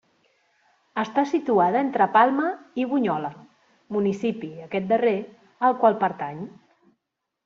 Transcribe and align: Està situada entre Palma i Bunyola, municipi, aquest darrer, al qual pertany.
Està 1.01 1.23
situada 1.31 1.81
entre 1.87 2.07
Palma 2.15 2.45
i 2.83 2.87
Bunyola, 2.93 3.31
municipi, 3.97 4.49
aquest 4.69 4.87
darrer, 4.95 5.13
al 5.69 5.77
qual 5.85 5.99
pertany. 6.05 6.41